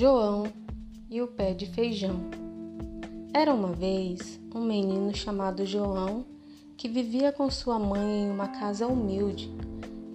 [0.00, 0.44] João
[1.10, 2.22] e o pé de feijão.
[3.34, 6.24] Era uma vez um menino chamado João
[6.74, 9.54] que vivia com sua mãe em uma casa humilde.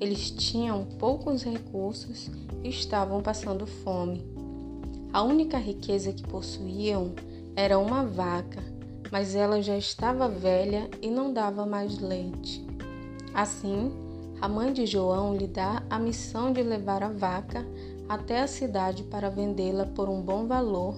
[0.01, 2.31] Eles tinham poucos recursos
[2.63, 4.25] e estavam passando fome.
[5.13, 7.13] A única riqueza que possuíam
[7.55, 8.63] era uma vaca,
[9.11, 12.65] mas ela já estava velha e não dava mais leite.
[13.35, 13.91] Assim,
[14.41, 17.65] a mãe de João lhe dá a missão de levar a vaca
[18.07, 20.95] até a cidade para vendê-la por um bom valor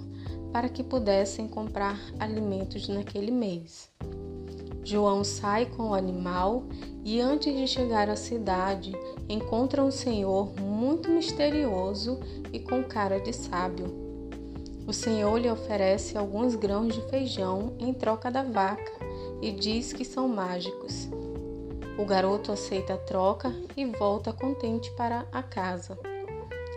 [0.51, 3.89] para que pudessem comprar alimentos naquele mês.
[4.83, 6.63] João sai com o animal
[7.03, 8.93] e, antes de chegar à cidade,
[9.27, 12.19] encontra um senhor muito misterioso
[12.53, 13.93] e com cara de sábio.
[14.87, 18.93] O senhor lhe oferece alguns grãos de feijão em troca da vaca
[19.41, 21.09] e diz que são mágicos.
[21.97, 25.97] O garoto aceita a troca e volta contente para a casa.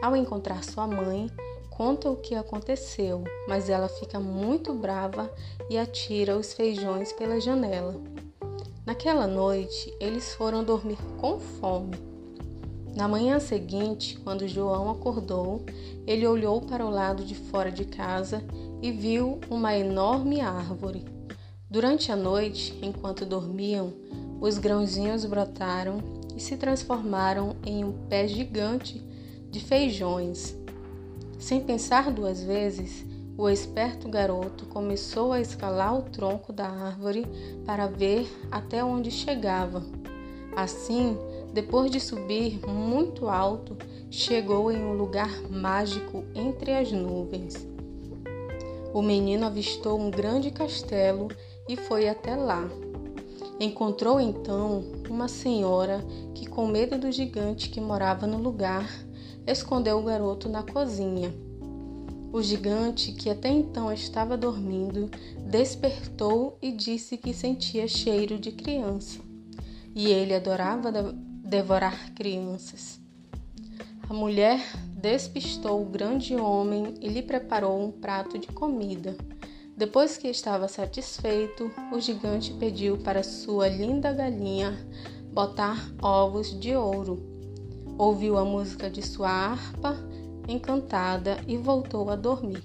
[0.01, 1.31] Ao encontrar sua mãe,
[1.69, 5.31] conta o que aconteceu, mas ela fica muito brava
[5.69, 8.01] e atira os feijões pela janela.
[8.87, 11.97] Naquela noite, eles foram dormir com fome.
[12.97, 15.65] Na manhã seguinte, quando João acordou,
[16.07, 18.43] ele olhou para o lado de fora de casa
[18.81, 21.05] e viu uma enorme árvore.
[21.71, 23.93] Durante a noite, enquanto dormiam,
[24.41, 25.99] os grãozinhos brotaram
[26.35, 29.03] e se transformaram em um pé gigante
[29.51, 30.57] de feijões.
[31.39, 33.05] Sem pensar duas vezes,
[33.37, 37.27] o esperto garoto começou a escalar o tronco da árvore
[37.65, 39.83] para ver até onde chegava.
[40.57, 41.17] Assim,
[41.53, 43.77] depois de subir muito alto,
[44.11, 47.67] chegou em um lugar mágico entre as nuvens.
[48.93, 51.29] O menino avistou um grande castelo
[51.69, 52.69] e foi até lá.
[53.61, 56.03] Encontrou então uma senhora
[56.35, 58.89] que, com medo do gigante que morava no lugar,
[59.47, 61.31] escondeu o garoto na cozinha.
[62.33, 65.11] O gigante, que até então estava dormindo,
[65.45, 69.21] despertou e disse que sentia cheiro de criança.
[69.95, 70.91] E ele adorava
[71.45, 72.99] devorar crianças.
[74.09, 74.61] A mulher
[74.95, 79.15] despistou o grande homem e lhe preparou um prato de comida.
[79.81, 84.79] Depois que estava satisfeito, o gigante pediu para sua linda galinha
[85.33, 87.19] botar ovos de ouro.
[87.97, 89.97] Ouviu a música de sua harpa
[90.47, 92.63] encantada e voltou a dormir.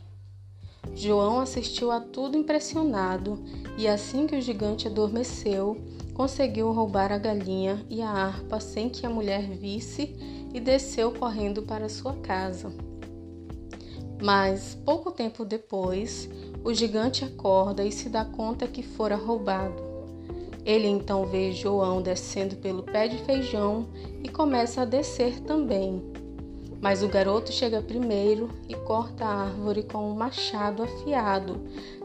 [0.94, 3.42] João assistiu a tudo impressionado
[3.78, 5.78] e assim que o gigante adormeceu,
[6.14, 10.18] conseguiu roubar a galinha e a harpa sem que a mulher visse
[10.54, 12.74] e desceu correndo para sua casa.
[14.22, 16.30] Mas pouco tempo depois,
[16.66, 19.84] o gigante acorda e se dá conta que fora roubado.
[20.66, 23.86] Ele então vê João descendo pelo pé de feijão
[24.24, 26.02] e começa a descer também.
[26.82, 31.62] Mas o garoto chega primeiro e corta a árvore com um machado afiado,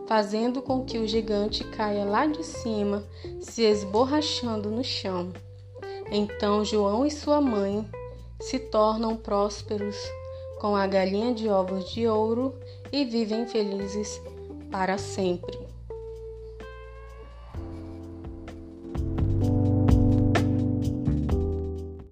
[0.07, 3.03] fazendo com que o gigante caia lá de cima,
[3.41, 5.33] se esborrachando no chão.
[6.13, 7.89] Então João e sua mãe
[8.39, 9.97] se tornam prósperos
[10.61, 12.55] com a galinha de ovos de ouro
[12.93, 14.21] e vivem felizes
[14.71, 15.59] para sempre.